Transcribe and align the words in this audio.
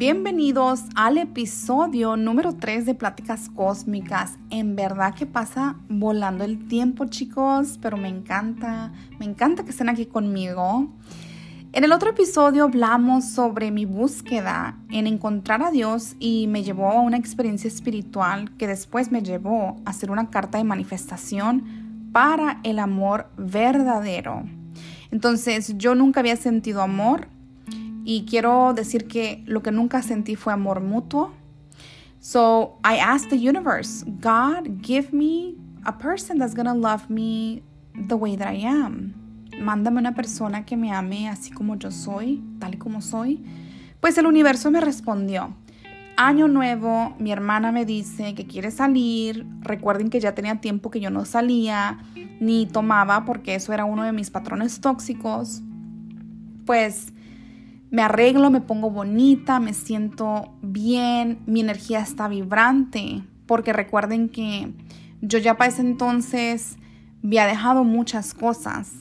Bienvenidos 0.00 0.84
al 0.94 1.18
episodio 1.18 2.16
número 2.16 2.54
3 2.54 2.86
de 2.86 2.94
Pláticas 2.94 3.50
Cósmicas. 3.50 4.38
En 4.48 4.74
verdad 4.74 5.14
que 5.14 5.26
pasa 5.26 5.76
volando 5.90 6.42
el 6.42 6.68
tiempo, 6.68 7.04
chicos, 7.04 7.78
pero 7.82 7.98
me 7.98 8.08
encanta, 8.08 8.94
me 9.18 9.26
encanta 9.26 9.62
que 9.62 9.72
estén 9.72 9.90
aquí 9.90 10.06
conmigo. 10.06 10.88
En 11.74 11.84
el 11.84 11.92
otro 11.92 12.08
episodio 12.08 12.64
hablamos 12.64 13.26
sobre 13.26 13.70
mi 13.70 13.84
búsqueda 13.84 14.78
en 14.88 15.06
encontrar 15.06 15.62
a 15.62 15.70
Dios 15.70 16.16
y 16.18 16.46
me 16.46 16.62
llevó 16.62 16.88
a 16.88 17.02
una 17.02 17.18
experiencia 17.18 17.68
espiritual 17.68 18.56
que 18.56 18.66
después 18.66 19.12
me 19.12 19.20
llevó 19.20 19.76
a 19.84 19.90
hacer 19.90 20.10
una 20.10 20.30
carta 20.30 20.56
de 20.56 20.64
manifestación 20.64 22.10
para 22.10 22.60
el 22.62 22.78
amor 22.78 23.28
verdadero. 23.36 24.44
Entonces 25.10 25.76
yo 25.76 25.94
nunca 25.94 26.20
había 26.20 26.36
sentido 26.36 26.80
amor 26.80 27.28
y 28.10 28.24
quiero 28.24 28.74
decir 28.74 29.06
que 29.06 29.44
lo 29.46 29.62
que 29.62 29.70
nunca 29.70 30.02
sentí 30.02 30.34
fue 30.34 30.52
amor 30.52 30.80
mutuo. 30.80 31.30
So 32.18 32.80
I 32.82 32.98
asked 32.98 33.30
the 33.30 33.36
universe, 33.36 34.04
God, 34.04 34.82
give 34.82 35.12
me 35.12 35.54
a 35.84 35.96
person 35.96 36.36
that's 36.36 36.52
gonna 36.52 36.74
love 36.74 37.08
me 37.08 37.62
the 38.08 38.16
way 38.16 38.36
that 38.36 38.52
I 38.52 38.66
am. 38.66 39.14
Mándame 39.60 40.00
una 40.00 40.12
persona 40.12 40.64
que 40.64 40.76
me 40.76 40.90
ame 40.90 41.28
así 41.28 41.52
como 41.52 41.76
yo 41.76 41.92
soy, 41.92 42.42
tal 42.58 42.74
y 42.74 42.78
como 42.78 43.00
soy. 43.00 43.44
Pues 44.00 44.18
el 44.18 44.26
universo 44.26 44.72
me 44.72 44.80
respondió. 44.80 45.54
Año 46.16 46.48
nuevo, 46.48 47.14
mi 47.20 47.30
hermana 47.30 47.70
me 47.70 47.84
dice 47.84 48.34
que 48.34 48.44
quiere 48.44 48.72
salir. 48.72 49.46
Recuerden 49.60 50.10
que 50.10 50.18
ya 50.18 50.34
tenía 50.34 50.60
tiempo 50.60 50.90
que 50.90 50.98
yo 50.98 51.10
no 51.10 51.24
salía 51.26 52.00
ni 52.40 52.66
tomaba 52.66 53.24
porque 53.24 53.54
eso 53.54 53.72
era 53.72 53.84
uno 53.84 54.02
de 54.02 54.10
mis 54.10 54.30
patrones 54.30 54.80
tóxicos. 54.80 55.62
Pues 56.66 57.12
me 57.90 58.02
arreglo, 58.02 58.50
me 58.50 58.60
pongo 58.60 58.90
bonita, 58.90 59.58
me 59.60 59.74
siento 59.74 60.54
bien, 60.62 61.40
mi 61.46 61.60
energía 61.60 62.00
está 62.00 62.28
vibrante, 62.28 63.22
porque 63.46 63.72
recuerden 63.72 64.28
que 64.28 64.72
yo 65.20 65.38
ya 65.38 65.56
para 65.56 65.70
ese 65.70 65.82
entonces 65.82 66.76
había 67.24 67.46
dejado 67.46 67.84
muchas 67.84 68.32
cosas. 68.32 68.92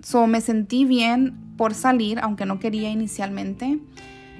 So 0.00 0.26
me 0.26 0.40
sentí 0.40 0.84
bien 0.84 1.54
por 1.56 1.74
salir, 1.74 2.20
aunque 2.20 2.46
no 2.46 2.60
quería 2.60 2.90
inicialmente. 2.90 3.80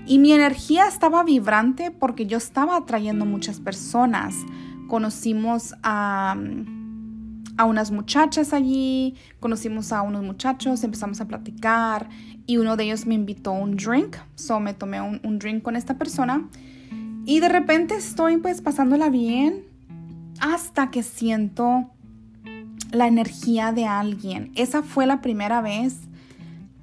Y 0.07 0.19
mi 0.19 0.33
energía 0.33 0.87
estaba 0.87 1.25
vibrante 1.25 1.91
porque 1.91 2.27
yo 2.27 2.39
estaba 2.39 2.77
atrayendo 2.77 3.27
muchas 3.27 3.61
personas. 3.61 4.35
Conocimos 4.87 5.75
a 5.83 6.37
a 7.59 7.65
unas 7.65 7.91
muchachas 7.91 8.53
allí, 8.53 9.17
conocimos 9.41 9.93
a 9.93 10.03
unos 10.03 10.23
muchachos, 10.23 10.85
empezamos 10.85 11.21
a 11.21 11.27
platicar 11.27 12.09
y 12.47 12.57
uno 12.57 12.77
de 12.77 12.85
ellos 12.85 13.05
me 13.05 13.15
invitó 13.15 13.51
a 13.51 13.59
un 13.59 13.77
drink, 13.77 14.17
so 14.37 14.61
me 14.61 14.75
tomé 14.75 15.01
un, 15.01 15.39
drink 15.41 15.63
con 15.63 15.75
esta 15.75 15.99
persona 15.99 16.49
y 17.27 17.41
de 17.41 17.49
repente 17.49 17.97
estoy 17.97 18.37
pues 18.37 18.63
pasándola 18.63 19.11
bien 19.11 19.65
hasta 20.41 20.93
que 20.93 21.03
siento 21.03 21.91
la 22.93 23.09
energía 23.09 23.73
de 23.73 23.87
alguien. 23.87 24.53
Esa 24.55 24.85
fue 24.85 25.07
la 25.07 25.21
primera 25.21 25.61
vez 25.61 25.99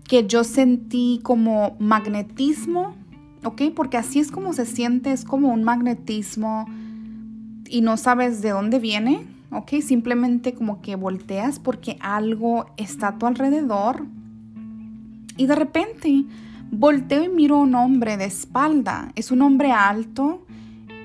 que 0.03 0.27
yo 0.27 0.43
sentí 0.43 1.21
como 1.23 1.77
magnetismo, 1.79 2.95
¿ok? 3.45 3.61
Porque 3.73 3.95
así 3.95 4.19
es 4.19 4.29
como 4.29 4.51
se 4.51 4.65
siente, 4.65 5.13
es 5.13 5.23
como 5.23 5.53
un 5.53 5.63
magnetismo 5.63 6.67
y 7.65 7.79
no 7.79 7.95
sabes 7.95 8.41
de 8.41 8.49
dónde 8.49 8.79
viene, 8.79 9.25
¿ok? 9.57 9.81
Simplemente 9.81 10.53
como 10.53 10.81
que 10.81 10.95
volteas 10.95 11.59
porque 11.59 11.97
algo 11.99 12.65
está 12.77 13.09
a 13.09 13.17
tu 13.17 13.25
alrededor 13.25 14.05
y 15.37 15.47
de 15.47 15.55
repente 15.55 16.25
volteo 16.71 17.23
y 17.23 17.29
miro 17.29 17.55
a 17.55 17.59
un 17.59 17.75
hombre 17.75 18.17
de 18.17 18.25
espalda. 18.25 19.11
Es 19.15 19.31
un 19.31 19.41
hombre 19.41 19.71
alto, 19.71 20.45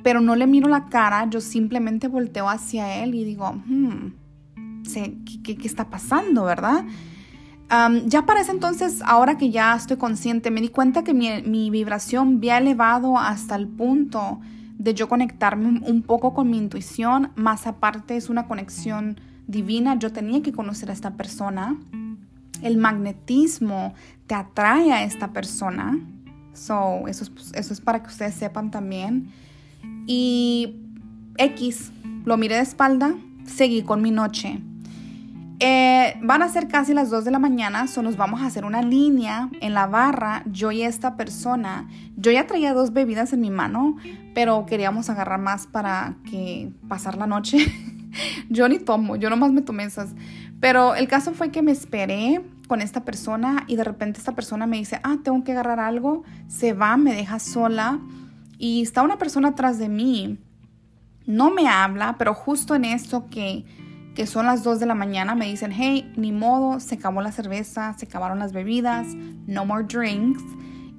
pero 0.03 0.21
no 0.21 0.37
le 0.37 0.47
miro 0.47 0.69
la 0.69 0.87
cara, 0.87 1.28
yo 1.28 1.41
simplemente 1.41 2.09
volteo 2.09 2.49
hacia 2.49 3.03
él 3.03 3.15
y 3.15 3.25
digo, 3.25 3.53
hmm, 3.53 4.12
¿qué, 5.44 5.56
está 5.65 5.91
pasando, 5.91 6.44
verdad? 6.44 6.84
ya 8.06 8.27
para 8.27 8.41
ese 8.41 8.50
entonces, 8.50 9.00
ahora 9.06 9.39
que 9.39 9.53
ya 9.53 9.77
estoy 9.77 9.97
consciente, 9.97 10.50
me 10.50 10.60
di 10.60 10.71
cuenta 10.71 11.05
que 11.05 11.15
mi, 11.15 11.41
mi 11.43 11.71
vibración 11.71 12.39
había 12.39 12.59
elevado 12.59 13.16
hasta 13.16 13.55
el 13.55 13.69
punto 13.69 14.41
de 14.80 14.94
yo 14.94 15.10
conectarme 15.10 15.82
un 15.84 16.00
poco 16.00 16.32
con 16.32 16.48
mi 16.48 16.56
intuición, 16.56 17.32
más 17.36 17.66
aparte 17.66 18.16
es 18.16 18.30
una 18.30 18.48
conexión 18.48 19.20
divina, 19.46 19.98
yo 19.98 20.10
tenía 20.10 20.41
que 20.41 20.52
conocer 20.52 20.88
a 20.88 20.94
esta 20.94 21.18
persona. 21.18 21.78
El 22.62 22.78
magnetismo 22.78 23.92
te 24.26 24.34
atrae 24.34 24.91
a 24.91 25.04
esta 25.04 25.34
persona. 25.34 26.00
So, 26.54 27.06
eso 27.08 27.24
es, 27.24 27.52
eso 27.52 27.74
es 27.74 27.80
para 27.82 28.02
que 28.02 28.08
ustedes 28.08 28.34
sepan 28.34 28.70
también. 28.70 29.30
Y 30.06 30.76
X, 31.36 31.92
lo 32.24 32.38
miré 32.38 32.54
de 32.54 32.62
espalda, 32.62 33.14
seguí 33.44 33.82
con 33.82 34.00
mi 34.00 34.10
noche. 34.10 34.62
Eh, 35.62 36.19
van 36.22 36.43
a 36.43 36.48
ser 36.48 36.69
casi 36.69 36.94
las 36.94 37.10
2 37.10 37.26
de 37.26 37.31
la 37.31 37.38
mañana, 37.38 37.87
so 37.87 38.03
nos 38.03 38.16
vamos 38.16 38.41
a 38.41 38.47
hacer 38.47 38.65
una 38.65 38.81
línea 38.81 39.50
en 39.60 39.75
la 39.75 39.87
barra, 39.87 40.43
yo 40.47 40.72
y 40.72 40.82
esta 40.82 41.16
persona. 41.16 41.87
Yo 42.16 42.32
ya 42.32 42.47
traía 42.47 42.72
dos 42.72 42.94
bebidas 42.94 43.34
en 43.34 43.43
mi 43.43 43.50
mano, 43.50 43.97
pero 44.34 44.65
queríamos 44.65 45.10
agarrar 45.10 45.38
más 45.38 45.66
para 45.66 46.16
que 46.31 46.72
pasar 46.88 47.19
la 47.19 47.26
noche. 47.26 47.59
yo 48.48 48.71
ni 48.71 48.78
tomo, 48.78 49.16
yo 49.16 49.28
nomás 49.28 49.53
me 49.53 49.60
tomé 49.60 49.84
esas. 49.84 50.15
Pero 50.60 50.94
el 50.94 51.09
caso 51.09 51.32
fue 51.34 51.50
que 51.50 51.60
me 51.60 51.72
esperé 51.72 52.42
con 52.66 52.81
esta 52.81 53.04
persona 53.04 53.65
y 53.66 53.77
de 53.77 53.84
repente 53.84 54.19
esta 54.19 54.32
persona 54.32 54.66
me 54.66 54.78
dice, 54.78 54.98
ah, 55.03 55.19
tengo 55.22 55.44
que 55.44 55.53
agarrar 55.53 55.78
algo, 55.78 56.22
se 56.48 56.72
va, 56.72 56.97
me 56.97 57.12
deja 57.12 57.38
sola 57.38 58.00
y 58.56 58.81
está 58.81 59.03
una 59.03 59.19
persona 59.19 59.48
atrás 59.48 59.78
de 59.78 59.91
mí. 59.91 60.38
No 61.27 61.50
me 61.50 61.69
habla, 61.69 62.16
pero 62.16 62.32
justo 62.32 62.75
en 62.75 62.87
esto 62.87 63.28
que 63.28 63.66
que 64.15 64.26
son 64.26 64.47
las 64.47 64.62
2 64.65 64.81
de 64.81 64.87
la 64.87 64.94
mañana, 64.94 65.34
me 65.34 65.47
dicen, 65.47 65.72
hey, 65.72 66.12
ni 66.16 66.32
modo, 66.32 66.81
se 66.81 66.97
acabó 66.97 67.22
la 67.22 67.32
cerveza, 67.32 67.94
se 67.97 68.06
acabaron 68.06 68.38
las 68.38 68.53
bebidas, 68.53 69.06
no 69.47 69.65
more 69.65 69.84
drinks. 69.84 70.43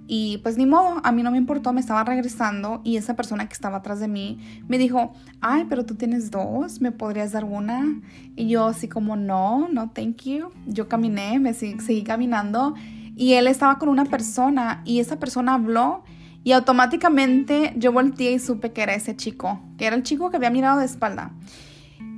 Y 0.07 0.39
pues 0.39 0.57
ni 0.57 0.65
modo, 0.65 0.99
a 1.03 1.11
mí 1.13 1.23
no 1.23 1.31
me 1.31 1.37
importó, 1.37 1.71
me 1.71 1.79
estaba 1.79 2.03
regresando 2.03 2.81
y 2.83 2.97
esa 2.97 3.15
persona 3.15 3.47
que 3.47 3.53
estaba 3.53 3.77
atrás 3.77 4.01
de 4.01 4.09
mí 4.09 4.39
me 4.67 4.77
dijo, 4.77 5.13
ay, 5.39 5.65
pero 5.69 5.85
tú 5.85 5.95
tienes 5.95 6.31
dos, 6.31 6.81
¿me 6.81 6.91
podrías 6.91 7.31
dar 7.31 7.45
una? 7.45 8.01
Y 8.35 8.49
yo 8.49 8.65
así 8.65 8.89
como, 8.89 9.15
no, 9.15 9.69
no, 9.71 9.91
thank 9.91 10.23
you. 10.23 10.49
Yo 10.67 10.89
caminé, 10.89 11.39
me 11.39 11.53
seguí 11.53 12.03
caminando 12.03 12.75
y 13.15 13.33
él 13.33 13.47
estaba 13.47 13.77
con 13.77 13.87
una 13.87 14.05
persona 14.05 14.81
y 14.83 14.99
esa 14.99 15.17
persona 15.17 15.53
habló 15.53 16.03
y 16.43 16.53
automáticamente 16.53 17.73
yo 17.77 17.91
volteé 17.91 18.33
y 18.33 18.39
supe 18.39 18.73
que 18.73 18.81
era 18.81 18.95
ese 18.95 19.15
chico, 19.15 19.61
que 19.77 19.85
era 19.85 19.95
el 19.95 20.03
chico 20.03 20.29
que 20.29 20.37
había 20.37 20.49
mirado 20.49 20.79
de 20.79 20.85
espalda. 20.85 21.31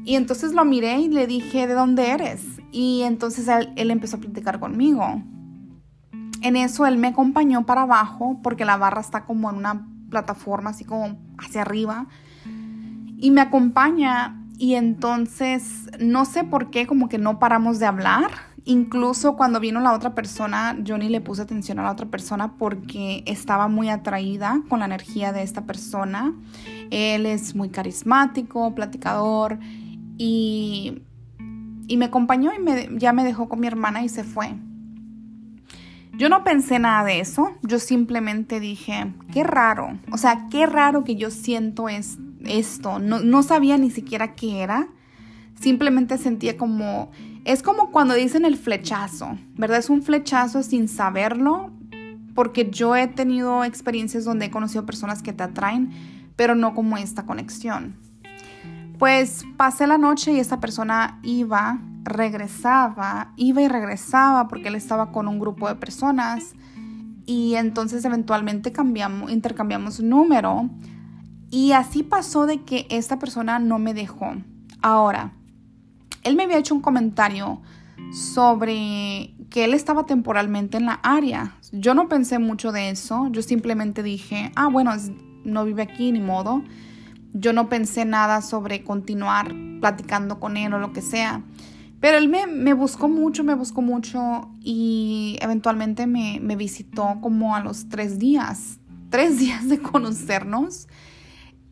Y 0.05 0.15
entonces 0.15 0.53
lo 0.53 0.65
miré 0.65 0.99
y 0.99 1.07
le 1.07 1.27
dije, 1.27 1.65
¿de 1.65 1.73
dónde 1.73 2.09
eres? 2.09 2.43
Y 2.71 3.03
entonces 3.03 3.47
él, 3.75 3.91
empezó 3.91 4.17
a 4.17 4.19
platicar 4.19 4.59
conmigo. 4.59 5.21
En 6.41 6.55
eso 6.57 6.85
él 6.85 6.97
me 6.97 7.07
acompañó 7.07 7.65
para 7.65 7.83
abajo 7.83 8.39
porque 8.43 8.65
la 8.65 8.75
barra 8.75 8.99
está 8.99 9.25
como 9.25 9.49
en 9.49 9.57
una 9.57 9.87
plataforma 10.09 10.71
así 10.71 10.83
como 10.83 11.17
hacia 11.37 11.61
arriba. 11.61 12.07
Y 13.17 13.31
me 13.31 13.39
acompaña 13.39 14.41
y 14.57 14.73
entonces 14.73 15.89
no 15.99 16.25
sé 16.25 16.43
por 16.43 16.69
qué 16.69 16.85
como 16.85 17.07
que 17.07 17.17
no 17.17 17.39
paramos 17.39 17.79
de 17.79 17.85
hablar. 17.85 18.31
Incluso 18.65 19.35
cuando 19.35 19.59
vino 19.59 19.79
la 19.79 19.93
otra 19.93 20.15
persona, 20.15 20.77
yo 20.81 20.97
ni 20.97 21.09
le 21.09 21.21
puse 21.21 21.41
atención 21.41 21.79
a 21.79 21.83
la 21.83 21.91
otra 21.91 22.05
persona 22.07 22.57
porque 22.57 23.23
estaba 23.25 23.67
muy 23.67 23.89
atraída 23.89 24.61
con 24.69 24.79
la 24.79 24.85
energía 24.85 25.31
de 25.31 25.43
esta 25.43 25.65
persona. 25.65 26.33
Él 26.89 27.25
es 27.25 27.55
muy 27.55 27.69
carismático, 27.69 28.73
platicador 28.75 29.59
y, 30.17 31.01
me 31.97 32.05
acompañó 32.05 32.51
y 32.51 32.97
ya 32.97 33.13
me 33.13 33.23
dejó 33.23 33.47
con 33.47 33.59
mi 33.59 33.67
hermana 33.67 34.03
y 34.03 34.09
se 34.09 34.23
fue. 34.23 34.55
Yo 36.15 36.29
no 36.29 36.43
pensé 36.43 36.77
nada 36.77 37.03
de 37.03 37.19
eso, 37.19 37.51
yo 37.63 37.79
simplemente 37.79 38.59
dije, 38.59 39.13
qué 39.31 39.43
raro, 39.43 39.97
o 40.11 40.17
sea, 40.17 40.47
qué 40.51 40.67
raro 40.67 41.03
que 41.03 41.15
yo 41.15 41.31
siento 41.31 41.89
es, 41.89 42.19
esto, 42.45 42.99
no, 42.99 43.19
no 43.19 43.41
sabía 43.41 43.77
ni 43.77 43.89
siquiera 43.89 44.35
qué 44.35 44.61
era, 44.61 44.89
simplemente 45.59 46.19
sentía 46.19 46.55
como, 46.55 47.09
es 47.45 47.63
como 47.63 47.89
cuando 47.89 48.13
dicen 48.13 48.45
el 48.45 48.57
flechazo, 48.57 49.37
¿verdad? 49.55 49.79
Es 49.79 49.89
un 49.89 50.03
flechazo 50.03 50.61
sin 50.61 50.87
saberlo, 50.87 51.71
porque 52.35 52.69
yo 52.69 52.95
he 52.95 53.07
tenido 53.07 53.63
experiencias 53.63 54.23
donde 54.23 54.45
he 54.45 54.51
conocido 54.51 54.85
personas 54.85 55.23
que 55.23 55.33
te 55.33 55.43
atraen, 55.43 55.91
pero 56.35 56.53
no 56.53 56.75
como 56.75 56.97
esta 56.97 57.25
conexión. 57.25 57.95
Pues 58.97 59.43
pasé 59.57 59.87
la 59.87 59.97
noche 59.97 60.33
y 60.33 60.39
esa 60.39 60.59
persona 60.59 61.19
iba, 61.23 61.79
regresaba, 62.03 63.33
iba 63.37 63.61
y 63.61 63.67
regresaba 63.67 64.47
porque 64.47 64.67
él 64.67 64.75
estaba 64.75 65.11
con 65.11 65.27
un 65.27 65.39
grupo 65.39 65.67
de 65.67 65.75
personas 65.75 66.53
y 67.25 67.55
entonces 67.55 68.03
eventualmente 68.05 68.71
cambiamos, 68.71 69.31
intercambiamos 69.31 69.99
número 69.99 70.69
y 71.49 71.71
así 71.73 72.03
pasó 72.03 72.45
de 72.45 72.61
que 72.63 72.87
esta 72.89 73.19
persona 73.19 73.59
no 73.59 73.79
me 73.79 73.93
dejó. 73.93 74.33
Ahora, 74.81 75.33
él 76.23 76.35
me 76.35 76.43
había 76.43 76.57
hecho 76.57 76.75
un 76.75 76.81
comentario 76.81 77.61
sobre 78.11 79.33
que 79.49 79.65
él 79.65 79.73
estaba 79.73 80.05
temporalmente 80.05 80.77
en 80.77 80.85
la 80.87 80.93
área. 81.03 81.55
Yo 81.71 81.93
no 81.93 82.09
pensé 82.09 82.39
mucho 82.39 82.71
de 82.71 82.89
eso, 82.89 83.27
yo 83.31 83.41
simplemente 83.41 84.03
dije, 84.03 84.51
ah, 84.55 84.67
bueno, 84.67 84.91
no 85.43 85.65
vive 85.65 85.83
aquí 85.83 86.11
ni 86.11 86.19
modo. 86.19 86.63
Yo 87.33 87.53
no 87.53 87.67
pensé 87.69 88.05
nada 88.05 88.41
sobre 88.41 88.83
continuar 88.83 89.53
platicando 89.81 90.39
con 90.39 90.55
él 90.57 90.73
o 90.73 90.79
lo 90.79 90.93
que 90.93 91.01
sea. 91.01 91.43
Pero 91.99 92.17
él 92.17 92.27
me, 92.27 92.73
buscó 92.73 93.07
mucho, 93.07 93.43
me 93.43 93.55
buscó 93.55 93.81
mucho 93.81 94.49
y 94.61 95.37
eventualmente 95.41 96.05
me, 96.05 96.39
me 96.41 96.55
visitó 96.55 97.19
como 97.21 97.55
a 97.55 97.61
los 97.61 97.87
tres 97.87 98.19
días, 98.19 98.79
tres 99.09 99.39
días 99.39 99.69
de 99.69 99.79
conocernos. 99.79 100.87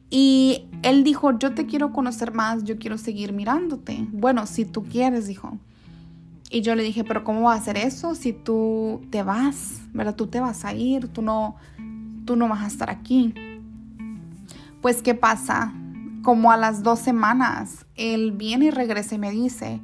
Y 0.09 0.67
él 0.83 1.03
dijo, 1.03 1.37
yo 1.37 1.53
te 1.53 1.65
quiero 1.65 1.91
conocer 1.91 2.33
más, 2.33 2.63
yo 2.63 2.77
quiero 2.77 2.97
seguir 2.97 3.33
mirándote. 3.33 4.07
Bueno, 4.11 4.45
si 4.45 4.65
tú 4.65 4.83
quieres, 4.83 5.27
dijo. 5.27 5.57
Y 6.49 6.61
yo 6.61 6.75
le 6.75 6.83
dije, 6.83 7.05
pero 7.05 7.23
¿cómo 7.23 7.43
va 7.43 7.53
a 7.53 7.57
hacer 7.57 7.77
eso 7.77 8.13
si 8.13 8.33
tú 8.33 9.01
te 9.09 9.23
vas? 9.23 9.81
¿Verdad? 9.93 10.15
Tú 10.15 10.27
te 10.27 10.41
vas 10.41 10.65
a 10.65 10.73
ir, 10.73 11.07
tú 11.07 11.21
no, 11.21 11.55
tú 12.25 12.35
no 12.35 12.49
vas 12.49 12.63
a 12.63 12.67
estar 12.67 12.89
aquí. 12.89 13.33
Pues, 14.81 15.01
¿qué 15.03 15.13
pasa? 15.13 15.73
Como 16.23 16.51
a 16.51 16.57
las 16.57 16.81
dos 16.81 16.99
semanas, 16.99 17.85
él 17.95 18.31
viene 18.31 18.65
y 18.65 18.71
regresa 18.71 19.15
y 19.15 19.19
me 19.19 19.31
dice, 19.31 19.79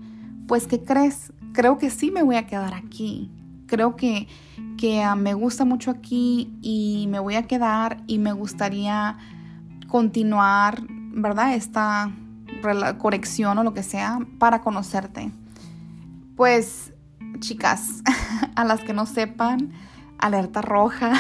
pues, 0.47 0.65
¿qué 0.65 0.83
crees? 0.83 1.31
Creo 1.53 1.77
que 1.77 1.89
sí 1.89 2.09
me 2.09 2.23
voy 2.23 2.35
a 2.35 2.47
quedar 2.47 2.73
aquí. 2.73 3.31
Creo 3.67 3.95
que, 3.95 4.27
que 4.77 5.03
ah, 5.03 5.15
me 5.15 5.33
gusta 5.33 5.65
mucho 5.65 5.91
aquí 5.91 6.57
y 6.61 7.07
me 7.09 7.19
voy 7.19 7.35
a 7.35 7.43
quedar 7.43 8.03
y 8.07 8.17
me 8.17 8.33
gustaría 8.33 9.17
continuar, 9.87 10.83
¿verdad? 10.89 11.53
Esta 11.53 12.11
corrección 12.97 13.57
o 13.57 13.63
lo 13.63 13.73
que 13.73 13.83
sea 13.83 14.19
para 14.39 14.61
conocerte. 14.61 15.31
Pues, 16.35 16.93
chicas, 17.39 18.01
a 18.55 18.65
las 18.65 18.81
que 18.81 18.93
no 18.93 19.05
sepan, 19.05 19.73
alerta 20.17 20.61
roja. 20.61 21.13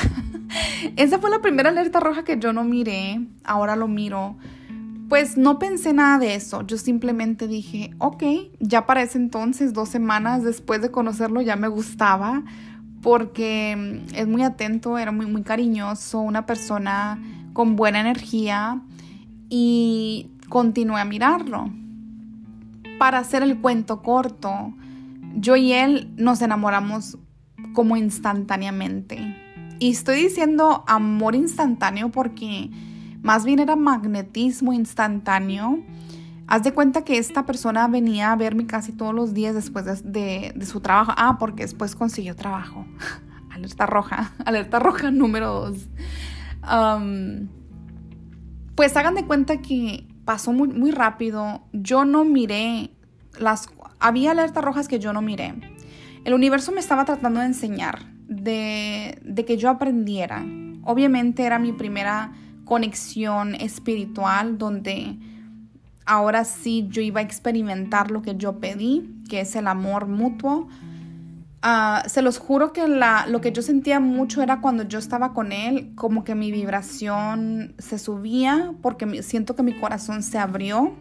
Esa 0.95 1.19
fue 1.19 1.29
la 1.29 1.41
primera 1.41 1.69
alerta 1.69 1.99
roja 1.99 2.23
que 2.23 2.39
yo 2.39 2.53
no 2.53 2.63
miré, 2.63 3.21
ahora 3.43 3.75
lo 3.75 3.87
miro. 3.87 4.37
Pues 5.09 5.37
no 5.37 5.57
pensé 5.57 5.93
nada 5.93 6.19
de 6.19 6.35
eso, 6.35 6.67
yo 6.67 6.77
simplemente 6.77 7.47
dije, 7.47 7.91
ok, 7.97 8.23
ya 8.59 8.85
para 8.85 9.01
ese 9.01 9.17
entonces, 9.17 9.73
dos 9.73 9.87
semanas 9.87 10.43
después 10.43 10.81
de 10.81 10.91
conocerlo, 10.91 11.39
ya 11.39 11.55
me 11.55 11.69
gustaba 11.69 12.43
porque 13.01 13.75
mm, 13.77 14.15
es 14.15 14.27
muy 14.27 14.43
atento, 14.43 14.97
era 14.97 15.11
muy, 15.11 15.25
muy 15.25 15.43
cariñoso, 15.43 16.19
una 16.19 16.45
persona 16.45 17.21
con 17.53 17.75
buena 17.75 18.01
energía 18.01 18.81
y 19.49 20.29
continué 20.49 20.99
a 20.99 21.05
mirarlo. 21.05 21.71
Para 22.99 23.19
hacer 23.19 23.43
el 23.43 23.59
cuento 23.59 24.01
corto, 24.01 24.73
yo 25.35 25.55
y 25.55 25.71
él 25.71 26.11
nos 26.17 26.41
enamoramos 26.41 27.17
como 27.77 27.95
instantáneamente. 27.95 29.35
Y 29.77 29.91
estoy 29.91 30.23
diciendo 30.23 30.83
amor 30.87 31.35
instantáneo 31.35 32.09
porque 32.09 32.71
más 33.21 33.45
bien 33.45 33.59
era 33.59 33.75
magnetismo 33.75 34.73
instantáneo. 34.73 35.83
Haz 36.47 36.63
de 36.63 36.73
cuenta 36.73 37.03
que 37.03 37.19
esta 37.19 37.45
persona 37.45 37.87
venía 37.87 38.31
a 38.31 38.35
verme 38.35 38.65
casi 38.65 38.93
todos 38.93 39.13
los 39.13 39.35
días 39.35 39.53
después 39.53 39.85
de, 40.03 40.59
su 40.65 40.81
trabajo. 40.81 41.13
Ah, 41.17 41.37
porque 41.37 41.61
después 41.61 41.95
consiguió 41.95 42.35
trabajo. 42.35 42.87
alerta 43.51 43.85
roja, 43.85 44.31
alerta 44.45 44.79
roja 44.79 45.11
número 45.11 45.53
dos. 45.69 45.87
pues 48.73 48.97
hagan 48.97 49.13
de 49.13 49.23
cuenta 49.27 49.61
que 49.61 50.07
pasó 50.25 50.51
muy, 50.51 50.69
muy 50.69 50.89
rápido. 50.89 51.61
Yo 51.73 52.05
no 52.05 52.25
miré 52.25 52.89
las 53.37 53.69
había 53.99 54.31
alertas 54.31 54.63
rojas 54.63 54.87
que 54.87 54.97
yo 54.97 55.13
no 55.13 55.21
miré. 55.21 55.76
El 56.27 56.33
universo 56.33 56.73
me 56.73 56.81
estaba 56.81 57.05
tratando 57.05 57.39
de 57.39 57.45
enseñar, 57.45 57.99
de, 58.27 59.45
que 59.47 59.55
yo 59.55 59.69
aprendiera. 59.69 60.45
Obviamente 60.83 61.45
era 61.45 61.57
mi 61.57 61.71
primera 61.71 62.33
conexión 62.65 63.55
espiritual 63.55 64.57
donde 64.57 65.15
ahora 66.05 66.43
sí 66.43 66.85
yo 66.89 67.01
iba 67.01 67.21
a 67.21 67.23
experimentar 67.23 68.11
lo 68.11 68.23
que 68.23 68.35
yo 68.35 68.59
pedí, 68.59 69.23
que 69.29 69.39
es 69.39 69.55
el 69.55 69.67
amor 69.67 70.07
mutuo. 70.07 70.67
Ah, 71.61 72.03
se 72.07 72.21
los 72.21 72.39
juro 72.39 72.73
que 72.73 72.89
lo 72.89 73.39
que 73.39 73.53
yo 73.53 73.61
sentía 73.61 74.01
mucho 74.01 74.41
era 74.41 74.59
cuando 74.59 74.83
yo 74.83 74.99
estaba 74.99 75.33
con 75.33 75.53
él, 75.53 75.93
como 75.95 76.25
que 76.25 76.35
mi 76.35 76.51
vibración 76.51 77.73
se 77.77 77.97
subía 77.97 78.73
porque 78.81 79.23
siento 79.23 79.55
que 79.55 79.63
mi 79.63 79.79
corazón 79.79 80.23
se 80.23 80.37
abrió 80.37 80.93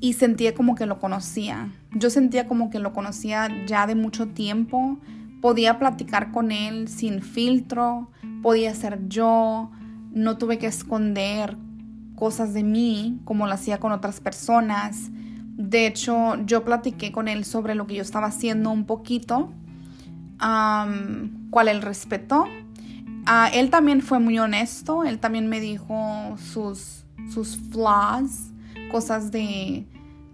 y 0.00 0.14
sentía 0.14 0.54
como 0.54 0.74
que 0.74 0.86
lo 0.86 0.98
conocía. 0.98 1.72
Yo 1.92 2.10
sentía 2.10 2.46
como 2.46 2.70
que 2.70 2.78
lo 2.78 2.92
conocía 2.92 3.48
ya 3.66 3.86
de 3.86 3.94
mucho 3.94 4.28
tiempo. 4.28 4.98
Podía 5.40 5.78
platicar 5.78 6.32
con 6.32 6.52
él 6.52 6.88
sin 6.88 7.22
filtro, 7.22 8.10
podía 8.42 8.74
ser 8.74 9.08
yo, 9.08 9.70
no 10.12 10.38
tuve 10.38 10.58
que 10.58 10.66
esconder 10.66 11.56
cosas 12.14 12.54
de 12.54 12.62
mí 12.62 13.20
como 13.24 13.46
lo 13.46 13.52
hacía 13.52 13.78
con 13.78 13.92
otras 13.92 14.20
personas. 14.20 15.10
De 15.56 15.86
hecho, 15.86 16.36
yo 16.44 16.64
platiqué 16.64 17.12
con 17.12 17.28
él 17.28 17.44
sobre 17.44 17.74
lo 17.74 17.86
que 17.86 17.94
yo 17.94 18.02
estaba 18.02 18.26
haciendo 18.26 18.70
un 18.70 18.84
poquito, 18.84 19.52
cual 20.38 21.68
él 21.68 21.82
respetó. 21.82 22.44
Ah, 23.26 23.50
él 23.52 23.70
también 23.70 24.02
fue 24.02 24.18
muy 24.18 24.38
honesto, 24.38 25.04
él 25.04 25.18
también 25.18 25.48
me 25.48 25.60
dijo 25.60 26.36
sus, 26.38 27.04
sus 27.32 27.56
flaws 27.56 28.52
cosas 28.88 29.30
de, 29.30 29.86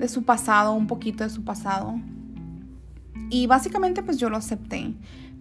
su 0.09 0.25
pasado, 0.25 0.75
un 0.75 0.87
poquito 0.87 1.25
de 1.25 1.31
su 1.31 1.45
pasado. 1.45 2.01
Y 3.31 3.47
básicamente 3.47 4.03
pues 4.03 4.19
yo 4.19 4.29
lo 4.31 4.37
acepté, 4.37 4.95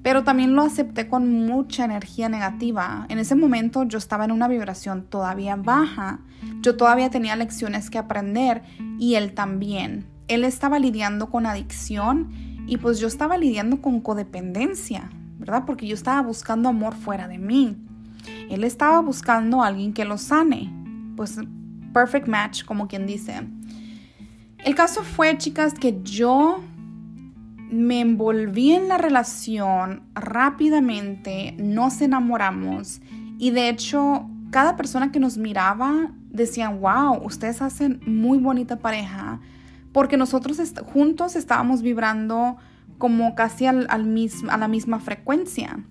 pero 0.04 0.24
también 0.24 0.56
lo 0.56 0.62
acepté 0.62 1.08
con 1.08 1.46
mucha 1.46 1.86
energía 1.86 2.30
negativa. 2.30 3.06
En 3.10 3.20
ese 3.20 3.36
momento 3.36 3.84
yo 3.84 3.98
estaba 3.98 4.26
en 4.26 4.32
una 4.32 4.48
vibración 4.48 5.04
todavía 5.04 5.56
baja, 5.56 6.20
yo 6.62 6.78
todavía 6.78 7.10
tenía 7.10 7.36
lecciones 7.36 7.90
que 7.90 7.98
aprender 7.98 8.64
y 8.98 9.16
él 9.16 9.34
también. 9.34 10.06
Él 10.28 10.44
estaba 10.44 10.80
lidiando 10.80 11.30
con 11.30 11.46
adicción 11.46 12.30
y 12.68 12.78
pues 12.78 13.00
yo 13.00 13.08
estaba 13.08 13.38
lidiando 13.38 13.82
con 13.82 14.00
codependencia, 14.00 15.10
¿verdad? 15.38 15.64
Porque 15.66 15.88
yo 15.88 15.96
estaba 15.96 16.22
buscando 16.22 16.70
amor 16.70 16.96
fuera 16.96 17.28
de 17.28 17.38
mí. 17.38 17.78
Él 18.50 18.64
estaba 18.64 19.02
buscando 19.02 19.64
a 19.64 19.68
alguien 19.68 19.94
que 19.94 20.06
lo 20.06 20.18
sane. 20.18 20.72
Pues 21.16 21.40
perfect 21.94 22.28
match, 22.28 22.64
como 22.64 22.88
quien 22.88 23.06
dice. 23.06 23.42
El 24.60 24.76
caso 24.76 25.04
fue, 25.04 25.38
chicas, 25.38 25.74
que 25.74 26.00
yo 26.04 26.64
me 27.72 28.02
envolví 28.02 28.74
en 28.74 28.88
la 28.90 28.98
relación 28.98 30.04
rápidamente, 30.14 31.56
nos 31.58 32.02
enamoramos 32.02 33.02
y 33.38 33.52
de 33.52 33.70
hecho 33.70 34.30
cada 34.52 34.76
persona 34.76 35.12
que 35.12 35.20
nos 35.22 35.38
miraba 35.38 36.12
decían, 36.30 36.82
wow, 36.82 37.24
ustedes 37.24 37.62
hacen 37.62 38.02
muy 38.06 38.38
bonita 38.38 38.80
pareja, 38.80 39.40
porque 39.94 40.18
nosotros 40.18 40.60
juntos 40.94 41.36
estábamos 41.36 41.82
vibrando 41.82 42.58
como 42.98 43.34
casi 43.34 43.66
al, 43.66 43.88
a 43.90 44.58
la 44.58 44.68
misma 44.68 45.00
frecuencia. 45.00 45.84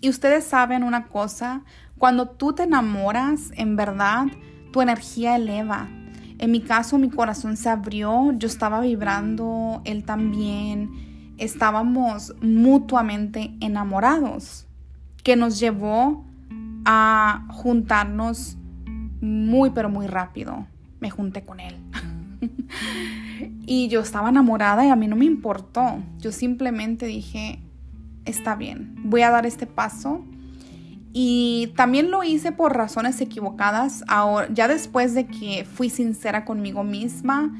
Y 0.00 0.08
ustedes 0.08 0.44
saben 0.44 0.84
una 0.84 1.08
cosa, 1.08 1.62
cuando 1.98 2.28
tú 2.28 2.52
te 2.52 2.64
enamoras, 2.64 3.50
en 3.56 3.76
verdad, 3.76 4.26
tu 4.74 4.82
energía 4.82 5.36
eleva. 5.36 5.86
En 6.38 6.50
mi 6.50 6.60
caso, 6.60 6.98
mi 6.98 7.08
corazón 7.08 7.56
se 7.56 7.68
abrió, 7.68 8.32
yo 8.32 8.48
estaba 8.48 8.80
vibrando, 8.80 9.80
él 9.84 10.02
también, 10.02 10.90
estábamos 11.38 12.34
mutuamente 12.42 13.54
enamorados, 13.60 14.66
que 15.22 15.36
nos 15.36 15.60
llevó 15.60 16.24
a 16.84 17.46
juntarnos 17.50 18.58
muy, 19.20 19.70
pero 19.70 19.90
muy 19.90 20.08
rápido. 20.08 20.66
Me 20.98 21.08
junté 21.08 21.44
con 21.44 21.60
él. 21.60 21.76
y 23.66 23.86
yo 23.86 24.00
estaba 24.00 24.30
enamorada 24.30 24.84
y 24.84 24.88
a 24.88 24.96
mí 24.96 25.06
no 25.06 25.14
me 25.14 25.24
importó. 25.24 26.02
Yo 26.18 26.32
simplemente 26.32 27.06
dije, 27.06 27.60
está 28.24 28.56
bien, 28.56 28.96
voy 29.04 29.22
a 29.22 29.30
dar 29.30 29.46
este 29.46 29.68
paso 29.68 30.24
y 31.16 31.72
también 31.76 32.10
lo 32.10 32.24
hice 32.24 32.50
por 32.50 32.76
razones 32.76 33.20
equivocadas. 33.20 34.02
Ahora, 34.08 34.48
ya 34.52 34.66
después 34.66 35.14
de 35.14 35.26
que 35.26 35.64
fui 35.64 35.88
sincera 35.88 36.44
conmigo 36.44 36.82
misma, 36.82 37.56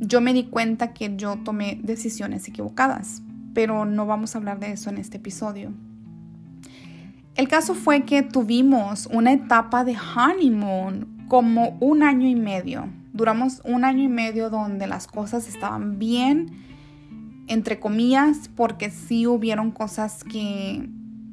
yo 0.00 0.20
me 0.20 0.32
di 0.32 0.42
cuenta 0.42 0.92
que 0.92 1.14
yo 1.16 1.36
tomé 1.36 1.78
decisiones 1.84 2.48
equivocadas. 2.48 3.22
Pero 3.54 3.84
no 3.84 4.06
vamos 4.06 4.34
a 4.34 4.38
hablar 4.38 4.58
de 4.58 4.72
eso 4.72 4.90
en 4.90 4.98
este 4.98 5.18
episodio. 5.18 5.72
El 7.36 7.46
caso 7.46 7.74
fue 7.74 8.02
que 8.02 8.22
tuvimos 8.22 9.06
una 9.12 9.32
etapa 9.32 9.84
de 9.84 9.96
honeymoon 9.96 11.26
como 11.28 11.76
un 11.78 12.02
año 12.02 12.26
y 12.26 12.34
medio. 12.34 12.88
Duramos 13.12 13.62
un 13.64 13.84
año 13.84 14.02
y 14.02 14.08
medio 14.08 14.50
donde 14.50 14.88
las 14.88 15.06
cosas 15.06 15.48
estaban 15.48 16.00
bien, 16.00 16.50
entre 17.46 17.78
comillas, 17.78 18.50
porque 18.56 18.90
sí 18.90 19.28
hubieron 19.28 19.70
cosas 19.70 20.24
que 20.24 20.88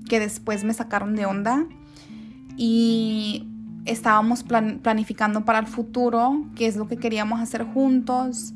que 0.07 0.19
después 0.19 0.63
me 0.63 0.73
sacaron 0.73 1.15
de 1.15 1.25
onda 1.25 1.65
y 2.57 3.47
estábamos 3.85 4.43
planificando 4.43 5.45
para 5.45 5.59
el 5.59 5.67
futuro, 5.67 6.45
qué 6.55 6.67
es 6.67 6.75
lo 6.75 6.87
que 6.87 6.97
queríamos 6.97 7.41
hacer 7.41 7.63
juntos. 7.63 8.53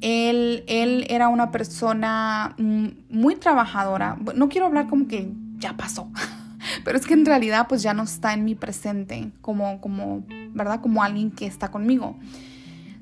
Él, 0.00 0.64
él 0.66 1.06
era 1.08 1.28
una 1.28 1.50
persona 1.50 2.54
mm, 2.58 2.86
muy 3.10 3.36
trabajadora. 3.36 4.18
No 4.34 4.48
quiero 4.48 4.66
hablar 4.66 4.88
como 4.88 5.06
que 5.06 5.32
ya 5.58 5.76
pasó, 5.76 6.10
pero 6.84 6.98
es 6.98 7.06
que 7.06 7.14
en 7.14 7.24
realidad 7.24 7.66
pues 7.68 7.82
ya 7.82 7.94
no 7.94 8.02
está 8.02 8.34
en 8.34 8.44
mi 8.44 8.54
presente 8.54 9.30
como, 9.40 9.80
como, 9.80 10.24
¿verdad? 10.52 10.80
Como 10.80 11.02
alguien 11.02 11.30
que 11.30 11.46
está 11.46 11.70
conmigo. 11.70 12.16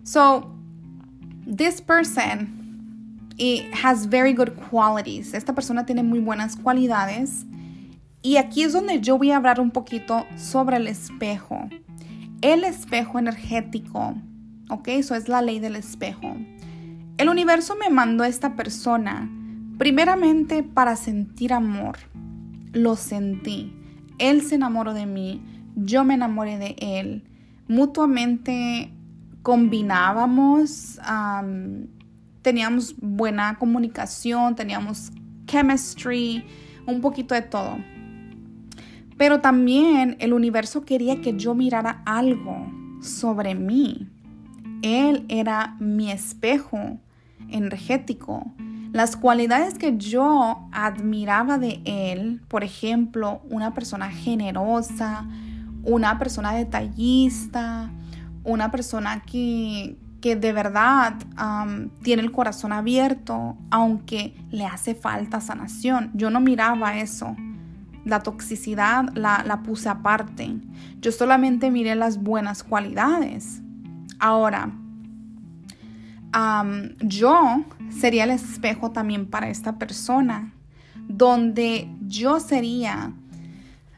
So, 0.03 0.55
this 1.47 1.81
person 1.81 2.65
it 3.37 3.65
has 3.73 4.07
very 4.07 4.33
good 4.33 4.51
qualities. 4.71 5.35
Esta 5.35 5.55
persona 5.55 5.85
tiene 5.87 6.03
muy 6.03 6.21
buenas 6.21 6.57
cualidades. 6.57 7.47
Y 8.27 8.39
aquí 8.39 8.63
es 8.63 8.73
donde 8.73 9.03
yo 9.03 9.19
voy 9.19 9.33
a 9.33 9.37
hablar 9.37 9.61
un 9.61 9.71
poquito 9.71 10.25
sobre 10.35 10.79
el 10.79 10.89
espejo. 10.89 11.69
El 12.41 12.65
espejo 12.65 13.19
energético, 13.19 14.15
¿ok? 14.71 14.89
Eso 14.89 15.15
es 15.15 15.29
la 15.29 15.43
ley 15.43 15.61
del 15.61 15.77
espejo. 15.77 16.35
El 17.19 17.29
universo 17.29 17.77
me 17.79 17.91
mandó 17.91 18.25
a 18.25 18.29
esta 18.29 18.57
persona 18.57 19.31
primeramente 19.77 20.63
para 20.63 20.97
sentir 20.97 21.53
amor. 21.53 21.99
Lo 22.73 22.97
sentí. 22.97 23.77
Él 24.19 24.41
se 24.41 24.55
enamoró 24.55 24.95
de 24.95 25.05
mí, 25.05 25.43
yo 25.77 26.03
me 26.03 26.15
enamoré 26.15 26.57
de 26.57 26.77
él. 26.79 27.25
Mutuamente 27.69 28.91
combinábamos, 29.43 30.99
teníamos 32.41 32.95
buena 33.03 33.59
comunicación, 33.59 34.55
teníamos 34.55 35.13
chemistry, 35.45 36.43
un 36.87 37.03
poquito 37.03 37.35
de 37.35 37.43
todo. 37.43 37.77
Pero 39.17 39.41
también 39.41 40.17
el 40.21 40.33
universo 40.33 40.85
quería 40.85 41.21
que 41.21 41.37
yo 41.37 41.55
mirara 41.55 42.03
algo 42.05 42.67
sobre 43.01 43.55
mí. 43.55 44.09
Él 44.83 45.25
era 45.29 45.77
mi 45.79 46.11
espejo 46.11 46.99
energético. 47.49 48.53
Las 48.93 49.17
cualidades 49.17 49.75
que 49.75 49.97
yo 49.97 50.69
admiraba 50.73 51.59
de 51.59 51.81
él, 51.85 52.41
por 52.49 52.65
ejemplo, 52.65 53.43
una 53.51 53.75
persona 53.75 54.11
generosa, 54.11 55.27
una 55.83 56.19
persona 56.19 56.53
detallista, 56.53 57.91
una 58.45 58.71
persona 58.71 59.23
que, 59.23 59.97
que 60.21 60.37
de 60.37 60.53
verdad 60.53 61.15
tiene 62.03 62.23
el 62.23 62.31
corazón 62.31 62.73
abierto, 62.73 63.57
aunque 63.71 64.37
le 64.51 64.65
hace 64.65 64.95
falta 64.95 65.41
sanación. 65.41 66.11
Yo 66.15 66.31
no 66.31 66.41
miraba 66.41 66.97
eso. 66.99 67.37
La 68.05 68.21
toxicidad 68.21 69.13
la, 69.15 69.43
la 69.47 69.63
puse 69.63 69.89
aparte. 69.89 70.57
Yo 71.01 71.13
solamente 71.13 71.71
miré 71.71 71.95
las 71.95 72.23
buenas 72.23 72.63
cualidades. 72.63 73.63
Ahora, 74.19 74.71
yo 77.01 77.65
sería 77.91 78.25
el 78.25 78.31
espejo 78.31 78.91
también 78.91 79.27
para 79.27 79.49
esta 79.49 79.79
persona, 79.79 80.53
donde 81.09 81.89
yo 82.07 82.41
sería 82.41 83.13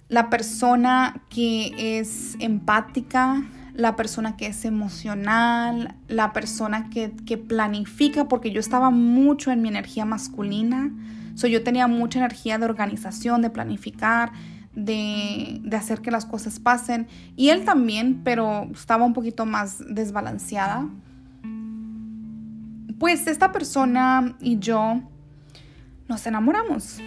la 0.09 0.31
persona 0.31 1.23
que 1.29 1.99
es 1.99 2.37
empática, 2.39 3.43
la 3.77 3.95
persona 3.95 4.37
que 4.37 4.47
es 4.47 4.65
emocional, 4.65 5.95
la 6.09 6.33
persona 6.33 6.89
que, 6.89 7.11
planifica, 7.37 8.27
porque 8.27 8.51
yo 8.51 8.59
estaba 8.59 8.91
mucho 8.91 9.51
en 9.51 9.61
mi 9.61 9.69
energía 9.69 10.07
masculina. 10.07 10.91
So, 11.35 11.47
yo 11.47 11.63
tenía 11.63 11.87
mucha 11.87 12.19
energía 12.19 12.57
de 12.59 12.65
organización, 12.65 13.43
de 13.43 13.51
planificar, 13.51 14.33
de, 14.75 15.61
de, 15.63 15.77
hacer 15.77 16.01
que 16.01 16.11
las 16.11 16.25
cosas 16.25 16.59
pasen. 16.59 17.07
Y 17.37 17.51
él 17.51 17.67
también, 17.67 18.23
pero 18.25 18.67
estaba 18.73 19.05
un 19.05 19.13
poquito 19.13 19.45
más 19.45 19.85
desbalanceada. 19.87 20.89
Pues 22.99 23.27
esta 23.27 23.53
persona 23.53 24.37
y 24.41 24.59
yo 24.59 25.03
nos 26.09 26.27
enamoramos. 26.27 26.99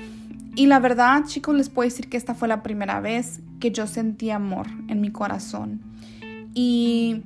Y 0.56 0.68
la 0.68 0.78
verdad, 0.78 1.24
chicos, 1.26 1.56
les 1.56 1.70
puedo 1.70 1.90
decir 1.90 2.10
que 2.10 2.18
esta 2.18 2.36
fue 2.36 2.48
la 2.48 2.62
primera 2.62 3.00
vez 3.00 3.40
que 3.60 3.72
yo 3.72 3.88
sentí 3.88 4.30
amor 4.30 4.68
en 4.88 5.02
mi 5.02 5.12
corazón. 5.12 5.89
Y 6.54 7.24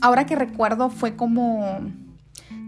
ahora 0.00 0.26
que 0.26 0.36
recuerdo 0.36 0.90
fue 0.90 1.16
como... 1.16 1.80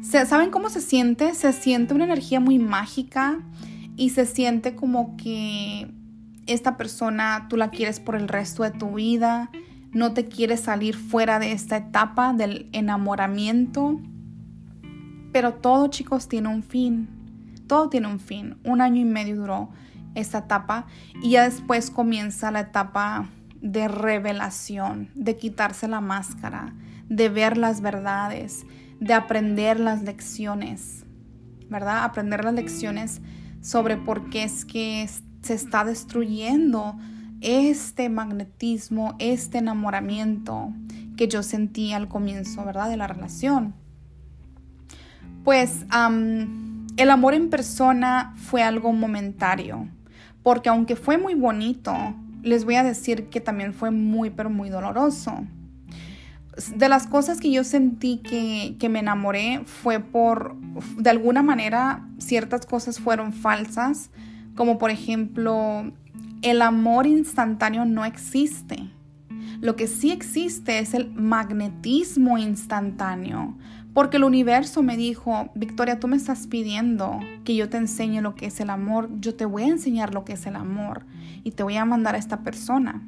¿Saben 0.02 0.50
cómo 0.50 0.70
se 0.70 0.80
siente? 0.80 1.34
Se 1.34 1.52
siente 1.52 1.92
una 1.92 2.04
energía 2.04 2.38
muy 2.38 2.58
mágica 2.58 3.40
y 3.96 4.10
se 4.10 4.24
siente 4.24 4.76
como 4.76 5.16
que 5.16 5.90
esta 6.46 6.76
persona 6.76 7.46
tú 7.48 7.56
la 7.56 7.70
quieres 7.70 7.98
por 7.98 8.14
el 8.14 8.28
resto 8.28 8.62
de 8.62 8.70
tu 8.70 8.94
vida, 8.94 9.50
no 9.92 10.12
te 10.12 10.26
quieres 10.26 10.60
salir 10.60 10.96
fuera 10.96 11.38
de 11.38 11.52
esta 11.52 11.78
etapa 11.78 12.32
del 12.32 12.68
enamoramiento. 12.72 14.00
Pero 15.32 15.54
todo, 15.54 15.88
chicos, 15.88 16.28
tiene 16.28 16.48
un 16.48 16.62
fin. 16.62 17.08
Todo 17.66 17.88
tiene 17.88 18.06
un 18.06 18.20
fin. 18.20 18.58
Un 18.64 18.80
año 18.80 19.00
y 19.00 19.04
medio 19.04 19.36
duró 19.36 19.70
esta 20.14 20.38
etapa 20.38 20.86
y 21.22 21.30
ya 21.30 21.44
después 21.44 21.90
comienza 21.90 22.50
la 22.50 22.60
etapa 22.60 23.28
de 23.60 23.88
revelación, 23.88 25.10
de 25.14 25.36
quitarse 25.36 25.88
la 25.88 26.00
máscara, 26.00 26.74
de 27.08 27.28
ver 27.28 27.56
las 27.56 27.80
verdades, 27.80 28.66
de 29.00 29.14
aprender 29.14 29.80
las 29.80 30.02
lecciones, 30.02 31.04
¿verdad? 31.68 32.04
Aprender 32.04 32.44
las 32.44 32.54
lecciones 32.54 33.20
sobre 33.60 33.96
por 33.96 34.30
qué 34.30 34.44
es 34.44 34.64
que 34.64 35.08
se 35.42 35.54
está 35.54 35.84
destruyendo 35.84 36.96
este 37.40 38.08
magnetismo, 38.08 39.14
este 39.18 39.58
enamoramiento 39.58 40.72
que 41.16 41.28
yo 41.28 41.42
sentí 41.42 41.92
al 41.92 42.08
comienzo, 42.08 42.64
¿verdad? 42.64 42.88
De 42.88 42.96
la 42.96 43.06
relación. 43.06 43.74
Pues 45.44 45.86
el 46.96 47.10
amor 47.10 47.34
en 47.34 47.50
persona 47.50 48.34
fue 48.36 48.62
algo 48.62 48.92
momentario, 48.92 49.88
porque 50.42 50.68
aunque 50.68 50.96
fue 50.96 51.18
muy 51.18 51.34
bonito, 51.34 51.94
les 52.46 52.64
voy 52.64 52.76
a 52.76 52.84
decir 52.84 53.28
que 53.28 53.40
también 53.40 53.74
fue 53.74 53.90
muy, 53.90 54.30
pero 54.30 54.50
muy 54.50 54.70
doloroso. 54.70 55.44
De 56.74 56.88
las 56.88 57.06
cosas 57.06 57.40
que 57.40 57.50
yo 57.50 57.64
sentí 57.64 58.18
que, 58.18 58.76
que 58.78 58.88
me 58.88 59.00
enamoré 59.00 59.62
fue 59.66 59.98
por, 60.00 60.56
de 60.96 61.10
alguna 61.10 61.42
manera, 61.42 62.08
ciertas 62.18 62.64
cosas 62.64 63.00
fueron 63.00 63.32
falsas, 63.32 64.10
como 64.54 64.78
por 64.78 64.90
ejemplo, 64.90 65.92
el 66.42 66.62
amor 66.62 67.06
instantáneo 67.06 67.84
no 67.84 68.04
existe. 68.04 68.90
Lo 69.60 69.74
que 69.74 69.88
sí 69.88 70.12
existe 70.12 70.78
es 70.78 70.94
el 70.94 71.12
magnetismo 71.12 72.38
instantáneo, 72.38 73.58
porque 73.96 74.18
el 74.18 74.24
universo 74.24 74.82
me 74.82 74.94
dijo, 74.94 75.48
Victoria, 75.54 75.98
tú 75.98 76.06
me 76.06 76.18
estás 76.18 76.48
pidiendo 76.48 77.18
que 77.44 77.56
yo 77.56 77.70
te 77.70 77.78
enseñe 77.78 78.20
lo 78.20 78.34
que 78.34 78.44
es 78.44 78.60
el 78.60 78.68
amor, 78.68 79.08
yo 79.20 79.34
te 79.34 79.46
voy 79.46 79.62
a 79.62 79.68
enseñar 79.68 80.12
lo 80.12 80.22
que 80.22 80.34
es 80.34 80.44
el 80.44 80.54
amor 80.54 81.06
y 81.44 81.52
te 81.52 81.62
voy 81.62 81.78
a 81.78 81.86
mandar 81.86 82.14
a 82.14 82.18
esta 82.18 82.42
persona. 82.42 83.02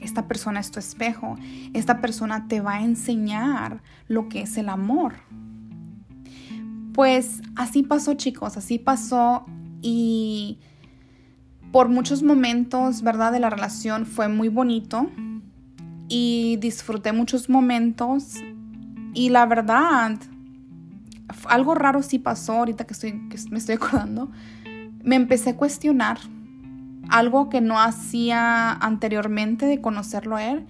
Esta 0.00 0.26
persona 0.26 0.60
es 0.60 0.70
tu 0.70 0.78
espejo, 0.78 1.36
esta 1.74 2.00
persona 2.00 2.48
te 2.48 2.62
va 2.62 2.76
a 2.76 2.82
enseñar 2.82 3.82
lo 4.08 4.30
que 4.30 4.40
es 4.40 4.56
el 4.56 4.70
amor. 4.70 5.16
Pues 6.94 7.42
así 7.54 7.82
pasó 7.82 8.14
chicos, 8.14 8.56
así 8.56 8.78
pasó 8.78 9.44
y 9.82 10.60
por 11.72 11.90
muchos 11.90 12.22
momentos, 12.22 13.02
¿verdad? 13.02 13.32
De 13.32 13.38
la 13.38 13.50
relación 13.50 14.06
fue 14.06 14.28
muy 14.28 14.48
bonito 14.48 15.10
y 16.08 16.56
disfruté 16.56 17.12
muchos 17.12 17.50
momentos 17.50 18.36
y 19.14 19.30
la 19.30 19.46
verdad, 19.46 20.18
algo 21.48 21.74
raro 21.74 22.02
sí 22.02 22.18
pasó 22.18 22.54
ahorita 22.54 22.84
que, 22.84 22.92
estoy, 22.92 23.28
que 23.28 23.38
me 23.50 23.58
estoy 23.58 23.76
acordando. 23.76 24.30
Me 25.02 25.16
empecé 25.16 25.50
a 25.50 25.56
cuestionar 25.56 26.18
algo 27.08 27.48
que 27.48 27.60
no 27.60 27.80
hacía 27.80 28.72
anteriormente 28.72 29.66
de 29.66 29.80
conocerlo 29.80 30.36
a 30.36 30.44
él. 30.44 30.66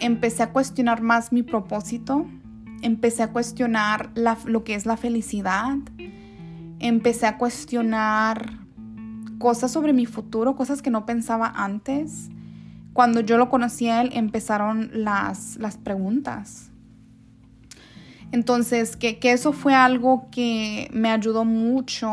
Empecé 0.00 0.42
a 0.42 0.52
cuestionar 0.52 1.02
más 1.02 1.32
mi 1.32 1.42
propósito. 1.42 2.26
Empecé 2.82 3.22
a 3.22 3.32
cuestionar 3.32 4.10
lo 4.14 4.64
que 4.64 4.74
es 4.74 4.86
la 4.86 4.96
felicidad. 4.96 5.76
Empecé 6.78 7.26
a 7.26 7.38
cuestionar 7.38 8.58
cosas 9.38 9.72
sobre 9.72 9.92
mi 9.92 10.06
futuro, 10.06 10.56
cosas 10.56 10.82
que 10.82 10.90
no 10.90 11.06
pensaba 11.06 11.52
antes. 11.54 12.30
Cuando 12.92 13.20
yo 13.20 13.38
lo 13.38 13.48
conocí 13.48 13.88
a 13.88 14.00
él, 14.00 14.10
empezaron 14.12 14.90
las, 14.92 15.56
las 15.56 15.76
preguntas. 15.76 16.70
Entonces, 18.32 18.96
que, 18.96 19.18
eso 19.22 19.52
fue 19.52 19.74
algo 19.74 20.28
que 20.30 20.90
me 20.92 21.10
ayudó 21.10 21.44
mucho 21.44 22.10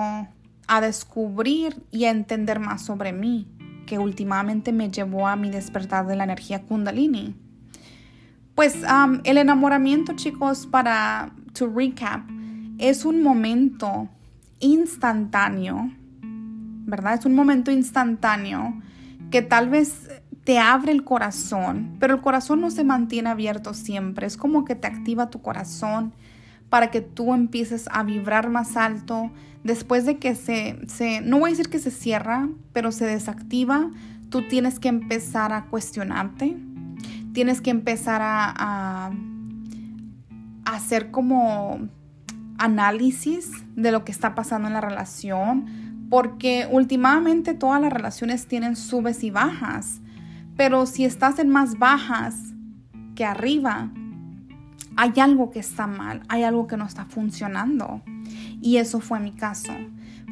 a 0.67 0.81
descubrir 0.81 1.83
y 1.91 2.05
a 2.05 2.11
entender 2.11 2.59
más 2.59 2.83
sobre 2.83 3.11
mí, 3.11 3.47
que 3.85 3.97
últimamente 3.99 4.71
me 4.71 4.89
llevó 4.89 5.27
a 5.27 5.35
mi 5.35 5.49
despertar 5.49 6.07
de 6.07 6.15
la 6.15 6.23
energía 6.23 6.61
kundalini. 6.61 7.35
Pues 8.55 8.77
el 9.23 9.37
enamoramiento, 9.37 10.13
chicos, 10.15 10.67
para 10.67 11.33
to 11.53 11.67
recap, 11.67 12.21
es 12.77 13.05
un 13.05 13.23
momento 13.23 14.09
instantáneo, 14.59 15.91
¿verdad? 16.21 17.15
Es 17.15 17.25
un 17.25 17.35
momento 17.35 17.71
instantáneo 17.71 18.81
que 19.31 19.41
tal 19.41 19.69
vez 19.69 20.09
te 20.43 20.59
abre 20.59 20.91
el 20.91 21.03
corazón, 21.03 21.95
pero 21.99 22.15
el 22.15 22.21
corazón 22.21 22.61
no 22.61 22.71
se 22.71 22.83
mantiene 22.83 23.29
abierto 23.29 23.73
siempre, 23.73 24.25
es 24.25 24.37
como 24.37 24.65
que 24.65 24.75
te 24.75 24.87
activa 24.87 25.29
tu 25.29 25.41
corazón 25.41 26.13
para 26.69 26.89
que 26.89 27.01
tú 27.01 27.33
empieces 27.33 27.87
a 27.91 28.03
vibrar 28.03 28.49
más 28.49 28.77
alto. 28.77 29.29
Después 29.63 30.05
de 30.05 30.17
que 30.17 30.35
se, 30.35 30.79
se, 30.87 31.19
no 31.21 31.39
voy 31.39 31.49
a 31.49 31.51
decir 31.51 31.69
que 31.69 31.79
se 31.79 31.91
cierra, 31.91 32.47
pero 32.73 32.91
se 32.91 33.05
desactiva, 33.05 33.91
tú 34.29 34.47
tienes 34.47 34.79
que 34.79 34.87
empezar 34.87 35.51
a 35.53 35.65
cuestionarte, 35.65 36.57
tienes 37.33 37.61
que 37.61 37.69
empezar 37.69 38.21
a, 38.21 38.53
a, 38.57 39.11
hacer 40.65 41.11
como 41.11 41.89
análisis 42.57 43.51
de 43.75 43.91
lo 43.91 44.05
que 44.05 44.11
está 44.11 44.33
pasando 44.33 44.67
en 44.67 44.73
la 44.73 44.81
relación, 44.81 45.65
porque 46.09 46.67
últimamente 46.71 47.53
todas 47.53 47.81
las 47.81 47.91
relaciones 47.91 48.47
tienen 48.47 48.75
subes 48.75 49.23
y 49.23 49.29
bajas, 49.29 50.00
pero 50.55 50.85
si 50.85 51.05
estás 51.05 51.39
en 51.39 51.49
más 51.49 51.79
bajas 51.79 52.35
que 53.15 53.25
arriba, 53.25 53.91
hay 54.95 55.13
algo 55.19 55.51
que 55.51 55.59
está 55.59 55.87
mal, 55.87 56.21
hay 56.27 56.43
algo 56.43 56.67
que 56.67 56.77
no 56.77 56.85
está 56.85 57.05
funcionando. 57.05 58.01
Y 58.61 58.77
eso 58.77 58.99
fue 58.99 59.19
mi 59.19 59.31
caso. 59.31 59.73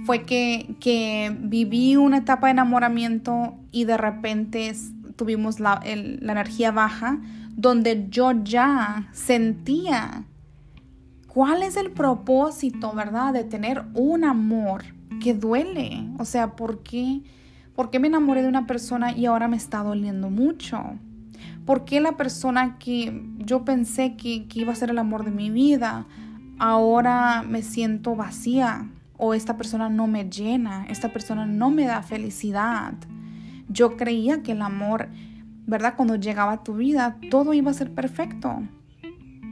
Fue 0.05 0.23
que, 0.23 0.75
que 0.79 1.35
viví 1.39 1.95
una 1.95 2.17
etapa 2.17 2.47
de 2.47 2.51
enamoramiento 2.51 3.55
y 3.71 3.85
de 3.85 3.97
repente 3.97 4.73
tuvimos 5.15 5.59
la, 5.59 5.81
la 5.83 6.31
energía 6.31 6.71
baja, 6.71 7.19
donde 7.55 8.07
yo 8.09 8.31
ya 8.43 9.09
sentía 9.11 10.23
cuál 11.27 11.63
es 11.63 11.75
el 11.77 11.91
propósito, 11.91 12.93
¿verdad? 12.93 13.33
De 13.33 13.43
tener 13.43 13.83
un 13.93 14.23
amor 14.23 14.83
que 15.21 15.33
duele. 15.33 16.05
O 16.17 16.25
sea, 16.25 16.55
¿por 16.55 16.83
qué, 16.83 17.21
¿por 17.79 17.91
qué 17.91 17.99
me 17.99 18.09
enamoré 18.09 18.41
de 18.41 18.49
una 18.49 18.67
persona 18.67 19.13
y 19.13 19.25
ahora 19.25 19.47
me 19.47 19.55
está 19.55 19.83
doliendo 19.83 20.29
mucho? 20.29 20.83
¿Por 21.65 21.85
qué 21.85 22.01
la 22.01 22.17
persona 22.17 22.77
que 22.77 23.23
yo 23.37 23.63
pensé 23.63 24.17
que, 24.17 24.45
iba 24.53 24.73
a 24.73 24.75
ser 24.75 24.89
el 24.89 24.97
amor 24.97 25.23
de 25.23 25.31
mi 25.31 25.49
vida, 25.49 26.05
ahora 26.57 27.41
me 27.41 27.61
siento 27.61 28.17
vacía? 28.17 28.89
O 29.15 29.33
esta 29.33 29.55
persona 29.55 29.87
no 29.87 30.07
me 30.07 30.29
llena, 30.29 30.87
esta 30.89 31.13
persona 31.13 31.45
no 31.45 31.71
me 31.71 31.85
da 31.85 32.01
felicidad. 32.01 32.95
Yo 33.69 33.95
creía 33.95 34.43
que 34.43 34.51
el 34.51 34.61
amor, 34.61 35.07
¿verdad? 35.65 35.93
Cuando 35.95 36.17
llegaba 36.17 36.51
a 36.51 36.63
tu 36.65 36.73
vida, 36.73 37.15
todo 37.31 37.53
iba 37.53 37.71
a 37.71 37.73
ser 37.73 37.93
perfecto. 37.93 38.61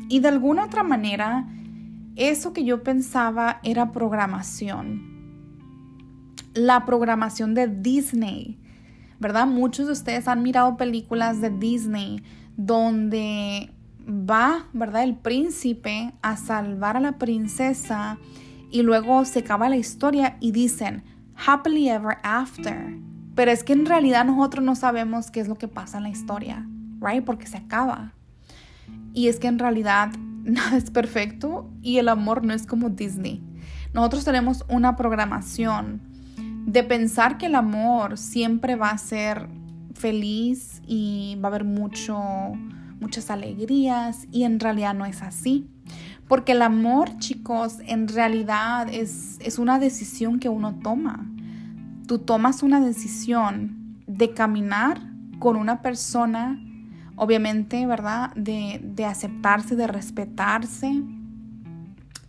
Y 0.10 0.19
de 0.19 0.27
alguna 0.27 0.65
otra 0.65 0.84
manera, 0.84 1.48
eso 2.17 2.51
que 2.51 2.65
yo 2.65 2.84
pensaba 2.84 3.62
era 3.63 3.93
programación. 3.93 5.17
La 6.58 6.86
programación 6.86 7.54
de 7.54 7.68
Disney 7.68 8.60
¿verdad? 9.20 9.48
Muchos 9.48 9.88
de 9.88 9.94
ustedes 9.94 10.28
han 10.28 10.44
mirado 10.44 10.78
películas 10.78 11.42
de 11.42 11.50
Disney 11.50 12.24
donde 12.56 13.74
va, 14.08 14.68
¿verdad? 14.74 15.04
El 15.04 15.16
príncipe 15.16 16.14
a 16.22 16.38
salvar 16.38 16.98
a 16.98 17.00
la 17.00 17.18
princesa 17.18 18.18
y 18.72 18.84
luego 18.84 19.26
se 19.26 19.40
acaba 19.40 19.70
la 19.70 19.78
historia 19.78 20.38
y 20.40 20.52
dicen 20.52 21.04
happily 21.46 21.90
ever 21.90 22.18
after. 22.24 22.98
Pero 23.36 23.52
es 23.52 23.64
que 23.64 23.74
en 23.74 23.86
realidad 23.86 24.26
nosotros 24.26 24.64
no 24.64 24.76
sabemos 24.76 25.32
qué 25.32 25.40
es 25.40 25.48
lo 25.48 25.56
que 25.56 25.68
pasa 25.68 25.98
en 25.98 26.04
la 26.04 26.10
historia, 26.10 26.68
¿right? 27.00 27.24
Porque 27.24 27.48
se 27.48 27.58
acaba. 27.58 28.14
Y 29.14 29.28
es 29.28 29.40
que 29.40 29.48
en 29.48 29.60
realidad 29.60 30.12
nada 30.44 30.78
es 30.78 30.92
perfecto 30.92 31.70
y 31.82 31.98
el 31.98 32.10
amor 32.10 32.44
no 32.44 32.54
es 32.54 32.66
como 32.66 32.90
Disney. 32.90 33.44
Nosotros 33.94 34.26
tenemos 34.26 34.64
una 34.70 34.96
programación 34.96 36.07
de 36.68 36.84
pensar 36.84 37.38
que 37.38 37.46
el 37.46 37.56
amor 37.56 38.18
siempre 38.18 38.76
va 38.76 38.90
a 38.90 38.98
ser 38.98 39.48
feliz 39.96 40.82
y 40.86 41.38
va 41.42 41.48
a 41.48 41.52
haber 41.52 41.64
mucho, 41.64 42.20
muchas 43.00 43.32
alegrías 43.32 44.28
y 44.34 44.44
en 44.44 44.60
realidad 44.60 44.94
no 44.94 45.06
es 45.06 45.24
así. 45.24 45.66
Porque 46.28 46.52
el 46.52 46.62
amor, 46.62 47.18
chicos, 47.20 47.78
en 47.86 48.10
realidad 48.10 48.90
es, 48.92 49.38
es 49.40 49.60
una 49.60 49.80
decisión 49.80 50.40
que 50.40 50.50
uno 50.50 50.76
toma. 50.84 51.26
Tú 52.06 52.20
tomas 52.20 52.62
una 52.64 52.82
decisión 52.82 54.04
de 54.06 54.34
caminar 54.34 55.00
con 55.40 55.56
una 55.56 55.82
persona, 55.82 56.62
obviamente, 57.16 57.88
¿verdad? 57.88 58.34
De, 58.36 58.82
de 58.84 59.06
aceptarse, 59.06 59.77
de 59.77 59.88
respetarse 59.88 61.01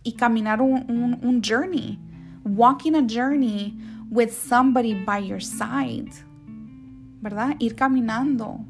y 0.01 0.13
caminar 0.13 0.61
un, 0.61 0.85
un, 0.89 1.19
un 1.21 1.41
journey, 1.43 1.99
walking 2.45 2.93
a 2.95 3.05
journey 3.05 3.77
with 4.09 4.31
somebody 4.31 4.93
by 4.93 5.19
your 5.19 5.41
side, 5.41 6.11
¿verdad? 7.21 7.55
Ir 7.59 7.75
caminando 7.75 8.65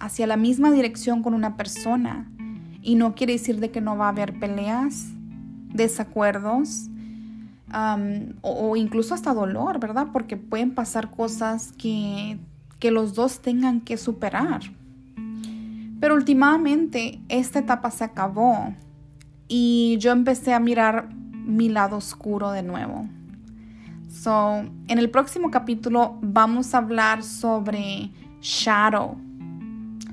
hacia 0.00 0.26
la 0.26 0.36
misma 0.36 0.70
dirección 0.70 1.22
con 1.22 1.34
una 1.34 1.56
persona. 1.56 2.30
Y 2.82 2.96
no 2.96 3.14
quiere 3.14 3.34
decir 3.34 3.60
de 3.60 3.70
que 3.70 3.80
no 3.80 3.96
va 3.96 4.06
a 4.06 4.10
haber 4.10 4.38
peleas, 4.38 5.14
desacuerdos 5.72 6.88
um, 7.72 8.34
o, 8.42 8.76
incluso 8.76 9.14
hasta 9.14 9.34
dolor, 9.34 9.80
¿verdad? 9.80 10.08
Porque 10.12 10.36
pueden 10.36 10.74
pasar 10.74 11.10
cosas 11.10 11.72
que, 11.72 12.38
que 12.78 12.90
los 12.90 13.14
dos 13.14 13.40
tengan 13.40 13.80
que 13.80 13.96
superar. 13.96 14.60
Pero 16.00 16.14
últimamente 16.14 17.20
esta 17.28 17.60
etapa 17.60 17.90
se 17.90 18.04
acabó 18.04 18.74
y 19.48 19.96
yo 19.98 20.12
empecé 20.12 20.52
a 20.52 20.60
mirar 20.60 21.08
mi 21.14 21.68
lado 21.68 21.96
oscuro 21.96 22.50
de 22.50 22.62
nuevo. 22.62 23.08
So, 24.24 24.64
en 24.88 24.98
el 24.98 25.10
próximo 25.10 25.50
capítulo 25.50 26.16
vamos 26.22 26.74
a 26.74 26.78
hablar 26.78 27.22
sobre 27.22 28.10
shadow, 28.40 29.18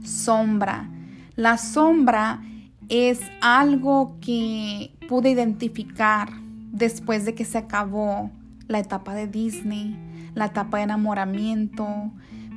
sombra. 0.04 0.90
La 1.38 1.58
sombra 1.58 2.42
es 2.90 3.22
algo 3.40 4.18
que 4.20 4.94
pude 5.08 5.30
identificar 5.30 6.28
después 6.74 7.24
de 7.24 7.36
que 7.36 7.46
se 7.46 7.58
acabó 7.58 8.32
la 8.68 8.80
etapa 8.80 9.16
de 9.16 9.28
Disney, 9.28 9.98
la 10.36 10.48
etapa 10.48 10.80
de 10.80 10.84
enamoramiento. 10.84 12.12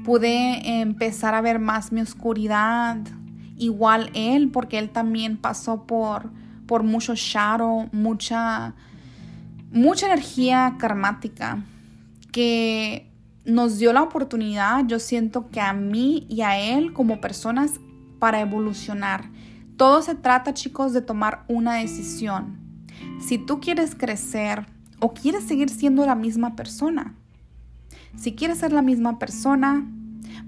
Pude 0.05 0.81
empezar 0.81 1.37
a 1.37 1.41
ver 1.41 1.61
más 1.61 1.93
mi 1.93 2.01
oscuridad, 2.01 2.97
igual 3.57 4.11
él, 4.15 4.51
porque 4.51 4.81
él 4.81 4.91
también 4.91 5.37
pasó 5.37 5.85
por, 5.85 6.33
por 6.67 6.83
mucho 6.83 7.15
shadow, 7.15 7.89
mucha 7.93 8.75
mucha 9.75 10.07
energía 10.07 10.77
karmática 10.79 11.63
que 12.33 13.11
nos 13.45 13.79
dio 13.79 13.93
la 13.93 14.03
oportunidad, 14.03 14.87
yo 14.87 14.99
siento 14.99 15.51
que 15.51 15.61
a 15.61 15.73
mí 15.73 16.27
y 16.31 16.41
a 16.41 16.59
él 16.59 16.93
como 16.93 17.21
personas 17.21 17.73
para 18.19 18.41
evolucionar. 18.41 19.31
Todo 19.77 20.01
se 20.01 20.15
trata, 20.15 20.55
chicos, 20.55 20.93
de 20.93 21.03
tomar 21.03 21.45
una 21.49 21.75
decisión. 21.75 22.59
Si 23.21 23.37
tú 23.37 23.61
quieres 23.61 23.95
crecer 23.95 24.67
o 25.01 25.13
quieres 25.13 25.45
seguir 25.45 25.69
siendo 25.69 26.07
la 26.07 26.15
misma 26.15 26.57
persona. 26.57 27.15
Si 28.17 28.35
quieres 28.35 28.59
ser 28.59 28.73
la 28.73 28.81
misma 28.81 29.19
persona, 29.19 29.85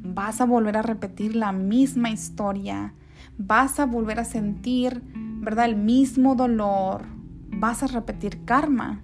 vas 0.03 0.41
a 0.41 0.47
volver 0.47 0.77
a 0.77 0.83
repetir 0.83 1.35
la 1.35 1.53
misma 1.53 2.11
historia, 2.11 2.95
vas 3.37 3.81
a 3.81 3.87
volver 3.87 4.21
a 4.21 4.25
sentir, 4.25 5.03
¿verdad? 5.15 5.67
El 5.67 5.77
mismo 5.77 6.37
dolor, 6.37 7.05
vas 7.51 7.83
a 7.83 7.89
repetir 7.89 8.45
karma. 8.45 9.03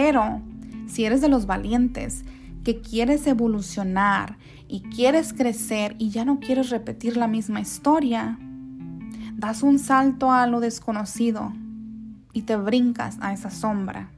Pero 0.00 0.40
si 0.86 1.06
eres 1.06 1.20
de 1.20 1.28
los 1.28 1.46
valientes 1.46 2.24
que 2.62 2.80
quieres 2.80 3.26
evolucionar 3.26 4.38
y 4.68 4.82
quieres 4.82 5.32
crecer 5.32 5.96
y 5.98 6.10
ya 6.10 6.24
no 6.24 6.38
quieres 6.38 6.70
repetir 6.70 7.16
la 7.16 7.26
misma 7.26 7.60
historia, 7.60 8.38
das 9.34 9.64
un 9.64 9.80
salto 9.80 10.30
a 10.30 10.46
lo 10.46 10.60
desconocido 10.60 11.52
y 12.32 12.42
te 12.42 12.54
brincas 12.54 13.18
a 13.20 13.32
esa 13.32 13.50
sombra, 13.50 14.08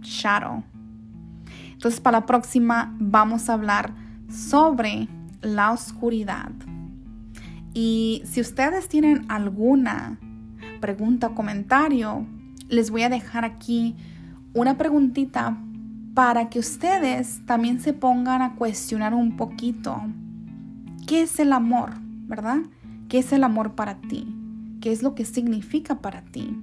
shadow. 0.00 0.64
Entonces 1.70 2.00
para 2.00 2.18
la 2.18 2.26
próxima 2.26 2.92
vamos 2.98 3.48
a 3.48 3.52
hablar 3.52 3.94
sobre 4.28 5.06
la 5.40 5.70
oscuridad. 5.70 6.50
Y 7.74 8.22
si 8.24 8.40
ustedes 8.40 8.88
tienen 8.88 9.24
alguna 9.28 10.18
pregunta 10.80 11.28
o 11.28 11.34
comentario, 11.36 12.26
les 12.68 12.90
voy 12.90 13.02
a 13.02 13.08
dejar 13.08 13.44
aquí 13.44 13.94
una 14.54 14.76
preguntita 14.76 15.56
para 16.14 16.50
que 16.50 16.58
ustedes 16.58 17.40
también 17.46 17.80
se 17.80 17.92
pongan 17.92 18.42
a 18.42 18.54
cuestionar 18.54 19.14
un 19.14 19.36
poquito 19.36 20.02
qué 21.06 21.22
es 21.22 21.40
el 21.40 21.52
amor, 21.52 21.92
¿verdad? 22.26 22.58
¿Qué 23.08 23.18
es 23.18 23.32
el 23.32 23.44
amor 23.44 23.74
para 23.74 24.00
ti? 24.00 24.34
¿Qué 24.80 24.92
es 24.92 25.02
lo 25.02 25.14
que 25.14 25.24
significa 25.24 26.00
para 26.00 26.22
ti? 26.22 26.60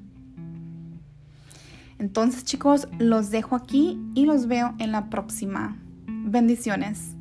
Entonces 1.97 2.45
chicos, 2.45 2.87
los 2.97 3.29
dejo 3.29 3.55
aquí 3.55 3.99
y 4.15 4.25
los 4.25 4.47
veo 4.47 4.73
en 4.77 4.91
la 4.91 5.09
próxima. 5.09 5.77
Bendiciones. 6.07 7.15